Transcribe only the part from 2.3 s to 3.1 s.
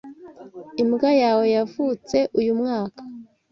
uyu mwaka.